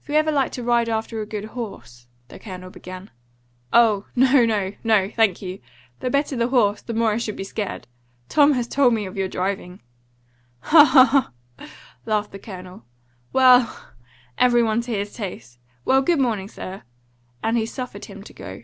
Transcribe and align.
"If 0.00 0.08
you 0.08 0.14
ever 0.14 0.30
like 0.30 0.52
to 0.52 0.62
ride 0.62 0.88
after 0.88 1.20
a 1.20 1.26
good 1.26 1.46
horse" 1.46 2.06
the 2.28 2.38
Colonel 2.38 2.70
began. 2.70 3.10
"Oh, 3.72 4.06
no, 4.14 4.44
no, 4.46 4.74
no; 4.84 5.10
thank 5.10 5.42
you! 5.42 5.58
The 5.98 6.08
better 6.08 6.36
the 6.36 6.46
horse, 6.50 6.82
the 6.82 6.94
more 6.94 7.10
I 7.10 7.16
should 7.16 7.34
be 7.34 7.42
scared. 7.42 7.88
Tom 8.28 8.52
has 8.52 8.68
told 8.68 8.94
me 8.94 9.06
of 9.06 9.16
your 9.16 9.26
driving!" 9.26 9.80
"Ha, 10.60 10.84
ha, 10.84 11.04
ha!" 11.58 11.66
laughed 12.06 12.30
the 12.30 12.38
Colonel. 12.38 12.84
"Well! 13.32 13.88
every 14.38 14.62
one 14.62 14.82
to 14.82 14.92
his 14.92 15.12
taste. 15.12 15.58
Well, 15.84 16.00
good 16.00 16.20
morning, 16.20 16.46
sir!" 16.46 16.84
and 17.42 17.56
he 17.56 17.66
suffered 17.66 18.04
him 18.04 18.22
to 18.22 18.32
go. 18.32 18.62